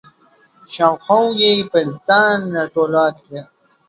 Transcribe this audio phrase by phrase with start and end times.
[0.73, 3.41] شاوخوا یې پر ځان راټوله کړه.